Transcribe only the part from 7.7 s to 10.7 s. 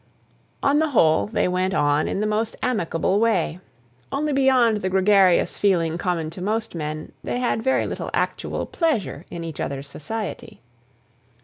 little actual pleasure in each other's society.